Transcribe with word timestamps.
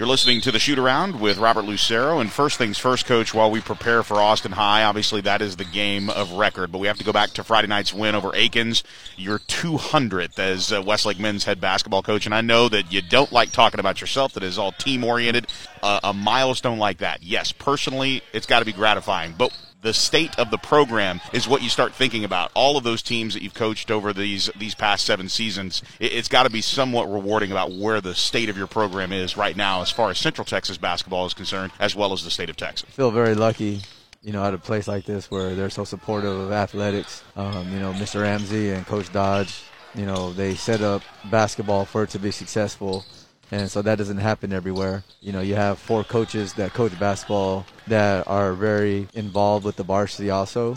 You're 0.00 0.08
listening 0.08 0.40
to 0.40 0.50
the 0.50 0.58
shoot 0.58 0.78
around 0.78 1.20
with 1.20 1.36
Robert 1.36 1.66
Lucero. 1.66 2.20
And 2.20 2.32
first 2.32 2.56
things 2.56 2.78
first, 2.78 3.04
coach, 3.04 3.34
while 3.34 3.50
we 3.50 3.60
prepare 3.60 4.02
for 4.02 4.14
Austin 4.14 4.52
High, 4.52 4.82
obviously 4.82 5.20
that 5.20 5.42
is 5.42 5.56
the 5.56 5.64
game 5.66 6.08
of 6.08 6.32
record. 6.32 6.72
But 6.72 6.78
we 6.78 6.86
have 6.86 6.96
to 6.96 7.04
go 7.04 7.12
back 7.12 7.32
to 7.32 7.44
Friday 7.44 7.68
night's 7.68 7.92
win 7.92 8.14
over 8.14 8.34
Akins, 8.34 8.82
your 9.18 9.40
200th 9.40 10.38
as 10.38 10.72
uh, 10.72 10.80
Westlake 10.80 11.18
men's 11.18 11.44
head 11.44 11.60
basketball 11.60 12.02
coach. 12.02 12.24
And 12.24 12.34
I 12.34 12.40
know 12.40 12.66
that 12.70 12.90
you 12.90 13.02
don't 13.02 13.30
like 13.30 13.52
talking 13.52 13.78
about 13.78 14.00
yourself, 14.00 14.32
that 14.32 14.42
is 14.42 14.56
all 14.56 14.72
team 14.72 15.04
oriented. 15.04 15.48
Uh, 15.82 16.00
a 16.02 16.14
milestone 16.14 16.78
like 16.78 16.96
that, 16.96 17.22
yes, 17.22 17.52
personally, 17.52 18.22
it's 18.32 18.46
got 18.46 18.60
to 18.60 18.64
be 18.64 18.72
gratifying. 18.72 19.34
But 19.36 19.54
the 19.82 19.94
state 19.94 20.38
of 20.38 20.50
the 20.50 20.58
program 20.58 21.20
is 21.32 21.48
what 21.48 21.62
you 21.62 21.68
start 21.68 21.94
thinking 21.94 22.24
about. 22.24 22.50
All 22.54 22.76
of 22.76 22.84
those 22.84 23.02
teams 23.02 23.34
that 23.34 23.42
you've 23.42 23.54
coached 23.54 23.90
over 23.90 24.12
these 24.12 24.50
these 24.56 24.74
past 24.74 25.04
seven 25.06 25.28
seasons, 25.28 25.82
it, 25.98 26.12
has 26.12 26.28
got 26.28 26.44
to 26.44 26.50
be 26.50 26.60
somewhat 26.60 27.10
rewarding 27.10 27.50
about 27.50 27.72
where 27.72 28.00
the 28.00 28.14
state 28.14 28.48
of 28.48 28.56
your 28.56 28.66
program 28.66 29.12
is 29.12 29.36
right 29.36 29.56
now, 29.56 29.80
as 29.82 29.90
far 29.90 30.10
as 30.10 30.18
Central 30.18 30.44
Texas 30.44 30.76
basketball 30.76 31.26
is 31.26 31.34
concerned, 31.34 31.72
as 31.78 31.96
well 31.96 32.12
as 32.12 32.24
the 32.24 32.30
state 32.30 32.50
of 32.50 32.56
Texas. 32.56 32.88
I 32.88 32.92
feel 32.92 33.10
very 33.10 33.34
lucky. 33.34 33.80
You 34.22 34.34
know, 34.34 34.44
at 34.44 34.52
a 34.52 34.58
place 34.58 34.86
like 34.86 35.06
this 35.06 35.30
where 35.30 35.54
they're 35.54 35.70
so 35.70 35.84
supportive 35.84 36.38
of 36.38 36.52
athletics, 36.52 37.24
um, 37.36 37.72
you 37.72 37.78
know, 37.78 37.94
Mr. 37.94 38.20
Ramsey 38.20 38.68
and 38.68 38.86
Coach 38.86 39.10
Dodge, 39.14 39.62
you 39.94 40.04
know, 40.04 40.34
they 40.34 40.54
set 40.56 40.82
up 40.82 41.00
basketball 41.30 41.86
for 41.86 42.02
it 42.02 42.10
to 42.10 42.18
be 42.18 42.30
successful 42.30 43.06
and 43.50 43.70
so 43.70 43.82
that 43.82 43.98
doesn't 43.98 44.18
happen 44.18 44.52
everywhere. 44.52 45.02
You 45.20 45.32
know, 45.32 45.40
you 45.40 45.54
have 45.54 45.78
four 45.78 46.04
coaches 46.04 46.54
that 46.54 46.72
coach 46.72 46.98
basketball 46.98 47.66
that 47.88 48.26
are 48.28 48.52
very 48.52 49.08
involved 49.14 49.64
with 49.64 49.76
the 49.76 49.82
varsity 49.82 50.30
also. 50.30 50.76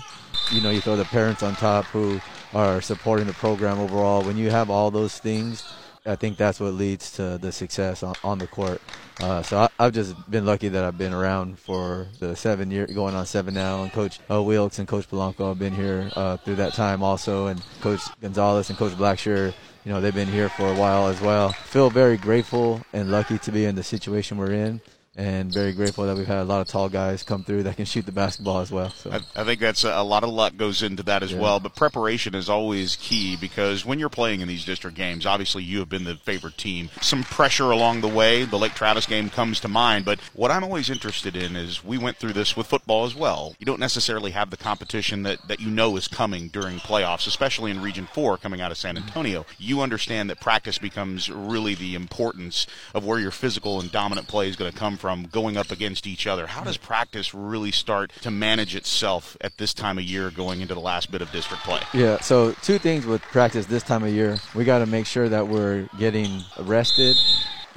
You 0.51 0.61
know, 0.61 0.71
you 0.71 0.81
throw 0.81 0.95
the 0.95 1.05
parents 1.05 1.43
on 1.43 1.55
top 1.55 1.85
who 1.85 2.19
are 2.53 2.81
supporting 2.81 3.27
the 3.27 3.33
program 3.33 3.79
overall. 3.79 4.23
When 4.23 4.37
you 4.37 4.49
have 4.49 4.69
all 4.69 4.91
those 4.91 5.17
things, 5.17 5.63
I 6.05 6.15
think 6.15 6.37
that's 6.37 6.59
what 6.59 6.73
leads 6.73 7.11
to 7.13 7.37
the 7.37 7.51
success 7.51 8.03
on, 8.03 8.15
on 8.23 8.37
the 8.37 8.47
court. 8.47 8.81
Uh, 9.21 9.41
so 9.41 9.69
I, 9.79 9.83
have 9.83 9.93
just 9.93 10.29
been 10.29 10.45
lucky 10.45 10.67
that 10.67 10.83
I've 10.83 10.97
been 10.97 11.13
around 11.13 11.59
for 11.59 12.07
the 12.19 12.35
seven 12.35 12.71
year, 12.71 12.87
going 12.87 13.15
on 13.15 13.25
seven 13.25 13.53
now. 13.53 13.83
And 13.83 13.91
Coach 13.91 14.19
uh, 14.29 14.41
Wilkes 14.41 14.79
and 14.79 14.87
Coach 14.87 15.09
Polanco 15.09 15.49
have 15.49 15.59
been 15.59 15.73
here 15.73 16.11
uh, 16.15 16.37
through 16.37 16.55
that 16.55 16.73
time 16.73 17.03
also, 17.03 17.47
and 17.47 17.63
Coach 17.79 18.01
Gonzalez 18.19 18.69
and 18.69 18.77
Coach 18.77 18.93
Blackshear 18.93 19.53
you 19.85 19.91
know 19.91 20.01
they've 20.01 20.13
been 20.13 20.27
here 20.27 20.49
for 20.49 20.67
a 20.67 20.75
while 20.75 21.07
as 21.07 21.19
well. 21.21 21.49
Feel 21.51 21.89
very 21.89 22.17
grateful 22.17 22.81
and 22.93 23.11
lucky 23.11 23.37
to 23.39 23.51
be 23.51 23.65
in 23.65 23.75
the 23.75 23.83
situation 23.83 24.37
we're 24.37 24.53
in 24.53 24.81
and 25.15 25.53
very 25.53 25.73
grateful 25.73 26.05
that 26.07 26.17
we've 26.17 26.25
had 26.25 26.39
a 26.39 26.43
lot 26.43 26.61
of 26.61 26.67
tall 26.67 26.89
guys 26.89 27.21
come 27.21 27.43
through 27.43 27.63
that 27.63 27.75
can 27.75 27.85
shoot 27.85 28.05
the 28.05 28.11
basketball 28.11 28.61
as 28.61 28.71
well. 28.71 28.89
So 28.89 29.11
I, 29.11 29.19
I 29.35 29.43
think 29.43 29.59
that's 29.59 29.83
a, 29.83 29.89
a, 29.89 30.03
lot 30.03 30.23
of 30.23 30.31
luck 30.31 30.57
goes 30.57 30.81
into 30.81 31.03
that 31.03 31.21
as 31.21 31.31
yeah. 31.31 31.39
well. 31.39 31.59
But 31.59 31.75
preparation 31.75 32.33
is 32.33 32.49
always 32.49 32.95
key 32.95 33.37
because 33.39 33.85
when 33.85 33.99
you're 33.99 34.09
playing 34.09 34.41
in 34.41 34.47
these 34.47 34.65
district 34.65 34.97
games, 34.97 35.27
obviously 35.27 35.63
you 35.63 35.79
have 35.79 35.89
been 35.89 36.03
the 36.03 36.15
favorite 36.15 36.57
team. 36.57 36.89
Some 37.01 37.23
pressure 37.23 37.69
along 37.69 38.01
the 38.01 38.07
way. 38.07 38.43
The 38.43 38.57
Lake 38.57 38.73
Travis 38.73 39.05
game 39.05 39.29
comes 39.29 39.59
to 39.59 39.67
mind. 39.67 40.03
But 40.03 40.19
what 40.33 40.49
I'm 40.49 40.63
always 40.63 40.89
interested 40.89 41.35
in 41.35 41.55
is 41.55 41.83
we 41.83 41.99
went 41.99 42.17
through 42.17 42.33
this 42.33 42.57
with 42.57 42.65
football 42.65 43.05
as 43.05 43.13
well. 43.13 43.55
You 43.59 43.67
don't 43.67 43.79
necessarily 43.79 44.31
have 44.31 44.49
the 44.49 44.57
competition 44.57 45.23
that, 45.23 45.47
that 45.47 45.59
you 45.59 45.69
know 45.69 45.95
is 45.95 46.07
coming 46.07 46.47
during 46.47 46.77
playoffs, 46.77 47.27
especially 47.27 47.69
in 47.69 47.81
Region 47.81 48.07
4 48.11 48.39
coming 48.39 48.61
out 48.61 48.71
of 48.71 48.77
San 48.77 48.95
mm-hmm. 48.95 49.07
Antonio. 49.07 49.45
You 49.59 49.81
understand 49.81 50.31
that 50.31 50.39
practice 50.39 50.79
becomes 50.79 51.29
really 51.29 51.75
the 51.75 51.93
importance 51.93 52.65
of 52.95 53.05
where 53.05 53.19
your 53.19 53.31
physical 53.31 53.79
and 53.79 53.91
dominant 53.91 54.27
play 54.27 54.49
is 54.49 54.55
going 54.55 54.71
to 54.71 54.77
come 54.77 54.97
from 54.97 55.02
going 55.31 55.57
up 55.57 55.71
against 55.71 56.07
each 56.07 56.25
other. 56.27 56.47
How 56.47 56.63
does 56.63 56.77
practice 56.77 57.33
really 57.33 57.71
start 57.71 58.11
to 58.21 58.31
manage 58.31 58.75
itself 58.75 59.35
at 59.41 59.57
this 59.57 59.73
time 59.73 59.97
of 59.97 60.03
year 60.03 60.31
going 60.31 60.61
into 60.61 60.73
the 60.73 60.79
last 60.79 61.11
bit 61.11 61.21
of 61.21 61.31
district 61.31 61.63
play? 61.63 61.81
Yeah, 61.93 62.19
so 62.21 62.53
two 62.61 62.77
things 62.77 63.05
with 63.05 63.21
practice 63.21 63.65
this 63.65 63.83
time 63.83 64.03
of 64.03 64.09
year. 64.09 64.37
We 64.55 64.63
got 64.63 64.79
to 64.79 64.85
make 64.85 65.05
sure 65.05 65.29
that 65.29 65.47
we're 65.47 65.87
getting 65.97 66.41
rested 66.59 67.17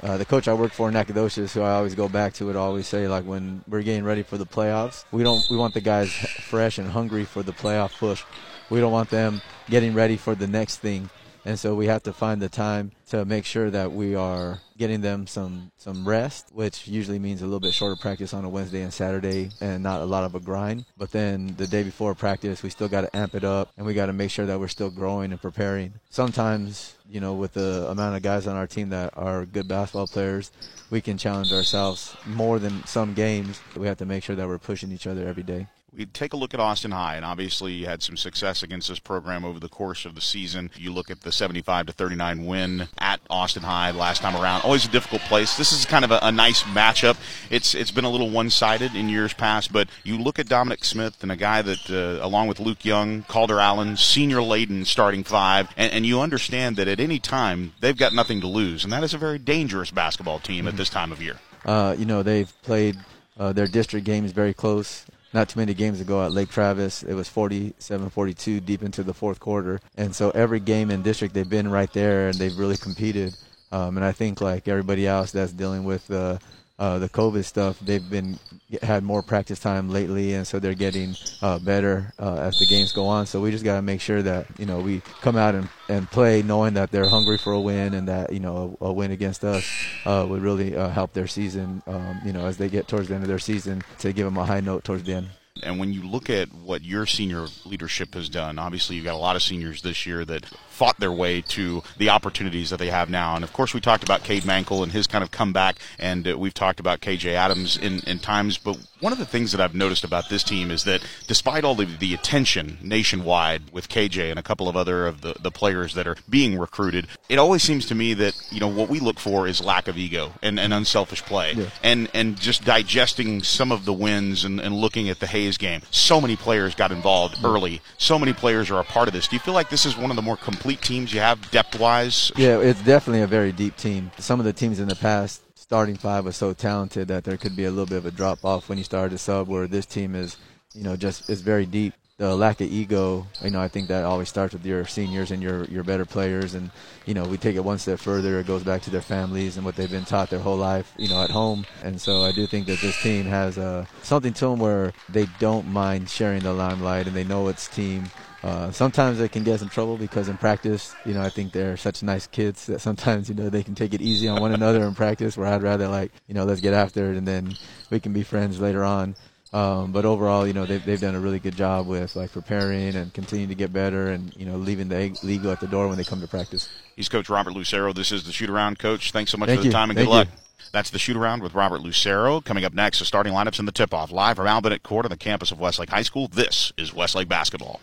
uh, 0.03 0.17
the 0.17 0.25
coach 0.25 0.47
I 0.47 0.53
work 0.53 0.71
for, 0.71 0.87
in 0.87 0.93
Nacogdoches, 0.93 1.53
who 1.53 1.61
I 1.61 1.73
always 1.73 1.95
go 1.95 2.07
back 2.07 2.33
to, 2.33 2.45
would 2.45 2.55
always 2.55 2.87
say, 2.87 3.07
like 3.07 3.25
when 3.25 3.63
we're 3.67 3.81
getting 3.81 4.03
ready 4.03 4.23
for 4.23 4.37
the 4.37 4.45
playoffs, 4.45 5.05
we 5.11 5.23
don't 5.23 5.43
we 5.49 5.57
want 5.57 5.73
the 5.73 5.81
guys 5.81 6.11
fresh 6.11 6.77
and 6.77 6.87
hungry 6.89 7.25
for 7.25 7.41
the 7.41 7.51
playoff 7.51 7.97
push. 7.97 8.23
We 8.69 8.79
don't 8.79 8.91
want 8.91 9.09
them 9.09 9.41
getting 9.69 9.93
ready 9.93 10.17
for 10.17 10.35
the 10.35 10.47
next 10.47 10.77
thing. 10.77 11.09
And 11.47 11.57
so 11.57 11.75
we 11.75 11.85
have 11.85 12.03
to 12.03 12.11
find 12.11 12.41
the 12.41 12.49
time 12.49 12.91
to 13.11 13.23
make 13.23 13.45
sure 13.45 13.69
that 13.69 13.93
we 13.93 14.15
are 14.15 14.59
getting 14.77 14.99
them 14.99 15.27
some 15.27 15.71
some 15.77 16.05
rest, 16.05 16.49
which 16.51 16.89
usually 16.89 17.19
means 17.19 17.41
a 17.41 17.45
little 17.45 17.61
bit 17.61 17.73
shorter 17.73 17.95
practice 17.95 18.33
on 18.33 18.43
a 18.43 18.49
Wednesday 18.49 18.81
and 18.81 18.93
Saturday 18.93 19.51
and 19.61 19.81
not 19.81 20.01
a 20.01 20.05
lot 20.05 20.25
of 20.25 20.35
a 20.35 20.41
grind. 20.41 20.83
But 20.97 21.13
then 21.13 21.55
the 21.55 21.65
day 21.65 21.83
before 21.83 22.13
practice, 22.15 22.63
we 22.63 22.69
still 22.69 22.89
got 22.89 23.01
to 23.01 23.15
amp 23.15 23.33
it 23.33 23.45
up 23.45 23.71
and 23.77 23.85
we 23.85 23.93
got 23.93 24.07
to 24.07 24.13
make 24.13 24.29
sure 24.29 24.45
that 24.45 24.59
we're 24.59 24.67
still 24.67 24.89
growing 24.89 25.31
and 25.31 25.41
preparing. 25.41 25.93
Sometimes, 26.09 26.95
you 27.09 27.21
know, 27.21 27.33
with 27.33 27.53
the 27.53 27.87
amount 27.89 28.17
of 28.17 28.23
guys 28.23 28.45
on 28.45 28.57
our 28.57 28.67
team 28.67 28.89
that 28.89 29.13
are 29.15 29.45
good 29.45 29.69
basketball 29.69 30.07
players, 30.07 30.51
we 30.89 30.99
can 30.99 31.17
challenge 31.17 31.53
ourselves 31.53 32.17
more 32.25 32.59
than 32.59 32.85
some 32.85 33.13
games. 33.13 33.61
We 33.73 33.87
have 33.87 33.99
to 33.99 34.05
make 34.05 34.21
sure 34.21 34.35
that 34.35 34.49
we're 34.49 34.57
pushing 34.57 34.91
each 34.91 35.07
other 35.07 35.25
every 35.25 35.43
day 35.43 35.67
we 35.97 36.05
take 36.05 36.33
a 36.33 36.37
look 36.37 36.53
at 36.53 36.59
Austin 36.59 36.91
High, 36.91 37.15
and 37.15 37.25
obviously 37.25 37.73
you 37.73 37.87
had 37.87 38.03
some 38.03 38.17
success 38.17 38.61
against 38.61 38.87
this 38.87 38.99
program 38.99 39.43
over 39.43 39.59
the 39.59 39.67
course 39.67 40.05
of 40.05 40.13
the 40.13 40.21
season. 40.21 40.69
You 40.77 40.93
look 40.93 41.09
at 41.09 41.21
the 41.21 41.31
75 41.31 41.87
to 41.87 41.91
39 41.91 42.45
win 42.45 42.87
at 42.99 43.19
Austin 43.31 43.63
High 43.63 43.89
last 43.91 44.21
time 44.21 44.35
around. 44.35 44.61
Always 44.61 44.85
a 44.85 44.91
difficult 44.91 45.23
place. 45.23 45.57
This 45.57 45.71
is 45.71 45.85
kind 45.85 46.05
of 46.05 46.11
a, 46.11 46.19
a 46.21 46.31
nice 46.31 46.61
matchup. 46.63 47.17
It's 47.49 47.73
it's 47.73 47.89
been 47.89 48.05
a 48.05 48.09
little 48.09 48.29
one-sided 48.29 48.95
in 48.95 49.09
years 49.09 49.33
past, 49.33 49.73
but 49.73 49.89
you 50.03 50.19
look 50.19 50.37
at 50.37 50.47
Dominic 50.47 50.85
Smith 50.85 51.23
and 51.23 51.31
a 51.31 51.35
guy 51.35 51.63
that, 51.63 51.89
uh, 51.89 52.23
along 52.23 52.47
with 52.47 52.59
Luke 52.59 52.85
Young, 52.85 53.23
Calder 53.23 53.59
Allen, 53.59 53.97
senior 53.97 54.43
laden 54.43 54.85
starting 54.85 55.23
five, 55.23 55.69
and, 55.75 55.91
and, 55.91 56.05
you 56.05 56.21
understand 56.21 56.77
that 56.77 56.87
at 56.87 56.99
any 56.99 57.19
time 57.19 57.73
they've 57.81 57.97
got 57.97 58.13
nothing 58.13 58.39
to 58.41 58.47
lose, 58.47 58.83
and 58.83 58.93
that 58.93 59.03
is 59.03 59.13
a 59.13 59.17
very 59.17 59.39
dangerous 59.39 59.89
basketball 59.89 60.39
team 60.39 60.59
mm-hmm. 60.59 60.67
at 60.67 60.77
this 60.77 60.89
time 60.89 61.11
of 61.11 61.21
year. 61.21 61.37
Uh, 61.65 61.95
you 61.97 62.05
know 62.05 62.21
they've 62.21 62.53
played 62.61 62.95
uh, 63.39 63.51
their 63.51 63.67
district 63.67 64.05
games 64.05 64.31
very 64.31 64.53
close 64.53 65.05
not 65.33 65.49
too 65.49 65.59
many 65.59 65.73
games 65.73 66.01
ago 66.01 66.23
at 66.23 66.31
Lake 66.31 66.49
Travis. 66.49 67.03
It 67.03 67.13
was 67.13 67.29
47-42 67.29 68.65
deep 68.65 68.83
into 68.83 69.03
the 69.03 69.13
fourth 69.13 69.39
quarter, 69.39 69.79
and 69.97 70.15
so 70.15 70.31
every 70.31 70.59
game 70.59 70.91
in 70.91 71.01
district 71.01 71.33
they've 71.33 71.49
been 71.49 71.69
right 71.69 71.91
there 71.93 72.29
and 72.29 72.37
they've 72.37 72.57
really 72.57 72.77
competed. 72.77 73.35
Um, 73.71 73.97
and 73.97 74.05
I 74.05 74.13
think 74.13 74.39
like 74.39 74.67
everybody 74.67 75.05
else 75.05 75.31
that's 75.31 75.51
dealing 75.51 75.83
with 75.83 76.09
uh, 76.09 76.37
uh, 76.79 76.99
the 76.99 77.09
COVID 77.09 77.43
stuff, 77.43 77.79
they've 77.79 78.07
been 78.07 78.37
had 78.83 79.03
more 79.03 79.23
practice 79.23 79.59
time 79.59 79.89
lately, 79.89 80.33
and 80.33 80.45
so 80.45 80.59
they're 80.59 80.75
getting 80.75 81.15
uh, 81.41 81.57
better 81.57 82.13
uh, 82.19 82.35
as 82.35 82.59
the 82.59 82.67
games 82.67 82.91
go 82.91 83.07
on. 83.07 83.25
So 83.25 83.41
we 83.41 83.49
just 83.49 83.63
got 83.63 83.77
to 83.77 83.81
make 83.81 83.99
sure 83.99 84.21
that 84.21 84.45
you 84.59 84.65
know 84.65 84.79
we 84.79 85.01
come 85.21 85.37
out 85.37 85.55
and, 85.55 85.69
and 85.89 86.09
play, 86.09 86.43
knowing 86.43 86.75
that 86.75 86.91
they're 86.91 87.09
hungry 87.09 87.37
for 87.39 87.53
a 87.53 87.59
win, 87.59 87.95
and 87.95 88.07
that 88.07 88.31
you 88.31 88.39
know 88.39 88.77
a, 88.79 88.85
a 88.85 88.93
win 88.93 89.11
against 89.11 89.43
us 89.43 89.67
uh, 90.05 90.25
would 90.29 90.41
really 90.41 90.75
uh, 90.75 90.89
help 90.89 91.13
their 91.13 91.27
season. 91.27 91.81
Um, 91.87 92.21
you 92.23 92.31
know, 92.31 92.45
as 92.45 92.57
they 92.57 92.69
get 92.69 92.87
towards 92.87 93.07
the 93.07 93.15
end 93.15 93.23
of 93.23 93.29
their 93.29 93.39
season, 93.39 93.81
to 93.99 94.13
give 94.13 94.25
them 94.25 94.37
a 94.37 94.45
high 94.45 94.61
note 94.61 94.83
towards 94.83 95.03
the 95.03 95.13
end. 95.13 95.29
And 95.63 95.79
when 95.79 95.93
you 95.93 96.03
look 96.03 96.29
at 96.29 96.53
what 96.53 96.83
your 96.83 97.05
senior 97.05 97.47
leadership 97.65 98.13
has 98.13 98.29
done, 98.29 98.59
obviously 98.59 98.95
you've 98.95 99.05
got 99.05 99.15
a 99.15 99.17
lot 99.17 99.35
of 99.35 99.43
seniors 99.43 99.81
this 99.81 100.05
year 100.05 100.25
that 100.25 100.45
fought 100.77 100.99
their 100.99 101.11
way 101.11 101.41
to 101.41 101.81
the 101.97 102.09
opportunities 102.09 102.69
that 102.69 102.77
they 102.77 102.89
have 102.89 103.09
now. 103.09 103.35
And 103.35 103.43
of 103.43 103.51
course, 103.51 103.73
we 103.73 103.81
talked 103.81 104.03
about 104.03 104.23
Cade 104.23 104.43
Mankel 104.43 104.83
and 104.83 104.91
his 104.91 105.07
kind 105.07 105.23
of 105.23 105.31
comeback, 105.31 105.77
and 105.97 106.27
uh, 106.27 106.37
we've 106.37 106.53
talked 106.53 106.79
about 106.79 107.01
KJ 107.01 107.33
Adams 107.33 107.77
in, 107.77 107.99
in 108.01 108.19
times. 108.19 108.59
But 108.59 108.77
one 108.99 109.11
of 109.11 109.17
the 109.17 109.25
things 109.25 109.51
that 109.51 109.61
I've 109.61 109.73
noticed 109.73 110.03
about 110.03 110.29
this 110.29 110.43
team 110.43 110.69
is 110.69 110.83
that 110.83 111.03
despite 111.27 111.63
all 111.63 111.73
the, 111.73 111.85
the 111.85 112.13
attention 112.13 112.77
nationwide 112.81 113.71
with 113.71 113.89
KJ 113.89 114.29
and 114.29 114.37
a 114.37 114.43
couple 114.43 114.69
of 114.69 114.77
other 114.77 115.07
of 115.07 115.21
the, 115.21 115.35
the 115.39 115.49
players 115.49 115.95
that 115.95 116.05
are 116.05 116.15
being 116.29 116.59
recruited, 116.59 117.07
it 117.27 117.39
always 117.39 117.63
seems 117.63 117.87
to 117.87 117.95
me 117.95 118.13
that, 118.13 118.39
you 118.51 118.59
know, 118.59 118.67
what 118.67 118.87
we 118.87 118.99
look 118.99 119.19
for 119.19 119.47
is 119.47 119.63
lack 119.63 119.87
of 119.87 119.97
ego 119.97 120.33
and, 120.43 120.59
and 120.59 120.73
unselfish 120.73 121.23
play. 121.23 121.53
Yeah. 121.53 121.69
And, 121.81 122.07
and 122.13 122.39
just 122.39 122.65
digesting 122.65 123.41
some 123.41 123.71
of 123.71 123.85
the 123.85 123.93
wins 123.93 124.45
and, 124.45 124.59
and 124.59 124.75
looking 124.75 125.09
at 125.09 125.19
the 125.19 125.27
Game. 125.55 125.81
So 125.91 126.19
many 126.19 126.35
players 126.35 126.73
got 126.73 126.91
involved 126.91 127.37
early. 127.43 127.79
So 127.99 128.17
many 128.17 128.33
players 128.33 128.71
are 128.71 128.79
a 128.79 128.83
part 128.83 129.07
of 129.07 129.13
this. 129.13 129.27
Do 129.27 129.35
you 129.35 129.39
feel 129.39 129.53
like 129.53 129.69
this 129.69 129.85
is 129.85 129.95
one 129.95 130.09
of 130.09 130.15
the 130.15 130.23
more 130.23 130.35
complete 130.35 130.81
teams 130.81 131.13
you 131.13 131.19
have 131.19 131.51
depth 131.51 131.79
wise? 131.79 132.31
Yeah, 132.35 132.57
it's 132.59 132.81
definitely 132.81 133.21
a 133.21 133.27
very 133.27 133.51
deep 133.51 133.77
team. 133.77 134.09
Some 134.17 134.39
of 134.39 134.45
the 134.45 134.53
teams 134.53 134.79
in 134.79 134.87
the 134.87 134.95
past 134.95 135.43
starting 135.53 135.95
five 135.95 136.25
was 136.25 136.35
so 136.35 136.53
talented 136.53 137.07
that 137.09 137.23
there 137.23 137.37
could 137.37 137.55
be 137.55 137.65
a 137.65 137.69
little 137.69 137.85
bit 137.85 137.99
of 137.99 138.05
a 138.05 138.11
drop 138.11 138.43
off 138.43 138.69
when 138.69 138.79
you 138.79 138.83
start 138.83 139.13
a 139.13 139.17
sub. 139.17 139.47
Where 139.47 139.67
this 139.67 139.85
team 139.85 140.15
is, 140.15 140.37
you 140.73 140.83
know, 140.83 140.95
just 140.95 141.29
is 141.29 141.41
very 141.41 141.67
deep. 141.67 141.93
The 142.17 142.35
lack 142.35 142.61
of 142.61 142.71
ego, 142.71 143.27
you 143.43 143.51
know, 143.51 143.61
I 143.61 143.67
think 143.67 143.89
that 143.89 144.03
always 144.03 144.27
starts 144.27 144.53
with 144.53 144.65
your 144.65 144.85
seniors 144.85 145.29
and 145.29 145.41
your 145.41 145.65
your 145.65 145.83
better 145.83 146.05
players. 146.05 146.55
And 146.55 146.71
you 147.05 147.13
know, 147.13 147.25
we 147.25 147.37
take 147.37 147.55
it 147.55 147.63
one 147.63 147.77
step 147.77 147.99
further. 147.99 148.39
It 148.39 148.47
goes 148.47 148.63
back 148.63 148.81
to 148.83 148.89
their 148.89 149.01
families 149.01 149.55
and 149.55 149.63
what 149.63 149.75
they've 149.75 149.91
been 149.91 150.05
taught 150.05 150.31
their 150.31 150.39
whole 150.39 150.57
life, 150.57 150.91
you 150.97 151.09
know, 151.09 151.21
at 151.23 151.29
home. 151.29 151.65
And 151.83 152.01
so 152.01 152.23
I 152.23 152.31
do 152.31 152.47
think 152.47 152.65
that 152.67 152.79
this 152.79 152.99
team 153.03 153.25
has 153.25 153.59
uh, 153.59 153.85
something 154.01 154.33
to 154.33 154.45
them 154.45 154.59
where 154.59 154.93
they 155.09 155.27
don't 155.39 155.67
mind 155.67 156.09
sharing 156.09 156.41
the 156.41 156.53
limelight 156.53 157.05
and 157.05 157.15
they 157.15 157.23
know 157.23 157.47
it's 157.49 157.67
team 157.67 158.05
uh, 158.43 158.71
sometimes 158.71 159.17
they 159.17 159.27
can 159.27 159.43
get 159.43 159.59
some 159.59 159.69
trouble 159.69 159.97
because 159.97 160.29
in 160.29 160.37
practice, 160.37 160.95
you 161.05 161.13
know, 161.13 161.21
I 161.21 161.29
think 161.29 161.51
they're 161.51 161.75
such 161.75 162.03
nice 162.03 162.27
kids 162.27 162.67
that 162.67 162.79
sometimes, 162.81 163.29
you 163.29 163.35
know, 163.35 163.49
they 163.49 163.63
can 163.63 163.75
take 163.75 163.93
it 163.93 164.01
easy 164.01 164.27
on 164.27 164.41
one 164.41 164.53
another 164.53 164.85
in 164.85 164.93
practice 164.93 165.35
where 165.35 165.47
I'd 165.47 165.63
rather 165.63 165.87
like, 165.87 166.11
you 166.27 166.33
know, 166.33 166.45
let's 166.45 166.61
get 166.61 166.73
after 166.73 167.11
it 167.11 167.17
and 167.17 167.27
then 167.27 167.55
we 167.89 167.99
can 167.99 168.13
be 168.13 168.23
friends 168.23 168.59
later 168.59 168.83
on. 168.83 169.15
Um, 169.53 169.91
but 169.93 170.03
overall, 170.03 170.45
you 170.45 170.53
know, 170.53 170.65
they've, 170.65 170.83
they've 170.83 170.99
done 170.99 171.15
a 171.15 171.19
really 171.19 171.39
good 171.39 171.55
job 171.55 171.87
with 171.87 172.15
like 172.15 172.31
preparing 172.31 172.95
and 172.95 173.13
continuing 173.13 173.49
to 173.49 173.55
get 173.55 173.71
better 173.71 174.09
and, 174.09 174.35
you 174.35 174.45
know, 174.45 174.57
leaving 174.57 174.89
the 174.89 175.17
legal 175.23 175.51
at 175.51 175.59
the 175.59 175.67
door 175.67 175.87
when 175.87 175.97
they 175.97 176.03
come 176.03 176.19
to 176.19 176.27
practice. 176.27 176.67
He's 176.95 177.07
Coach 177.07 177.29
Robert 177.29 177.53
Lucero. 177.53 177.93
This 177.93 178.11
is 178.11 178.25
the 178.25 178.33
shoot 178.33 178.49
around 178.49 178.77
coach. 178.77 179.11
Thanks 179.11 179.31
so 179.31 179.37
much 179.37 179.47
Thank 179.47 179.61
for 179.61 179.67
the 179.67 179.71
time 179.71 179.89
and 179.89 179.97
Thank 179.97 180.07
good 180.09 180.13
luck. 180.13 180.27
You. 180.27 180.33
That's 180.73 180.89
the 180.89 180.99
shoot 180.99 181.15
around 181.15 181.43
with 181.43 181.53
Robert 181.53 181.81
Lucero. 181.81 182.41
Coming 182.41 182.65
up 182.65 182.73
next, 182.73 182.99
the 182.99 183.05
starting 183.05 183.31
lineups 183.31 183.59
and 183.59 183.67
the 183.67 183.71
tip 183.71 183.93
off 183.93 184.11
live 184.11 184.35
from 184.35 184.47
Albinett 184.47 184.83
Court 184.83 185.05
on 185.05 185.09
the 185.09 185.17
campus 185.17 185.51
of 185.51 185.59
Westlake 185.59 185.89
High 185.89 186.01
School. 186.01 186.27
This 186.27 186.73
is 186.77 186.93
Westlake 186.93 187.29
Basketball. 187.29 187.79